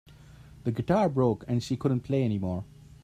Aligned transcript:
The 0.63 0.71
guitar 0.71 1.07
broke 1.09 1.45
and 1.47 1.61
she 1.61 1.77
couldn't 1.77 1.99
play 1.99 2.23
anymore. 2.23 2.63